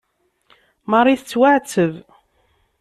Marie 0.91 1.17
tettwaɛetteb. 1.19 1.93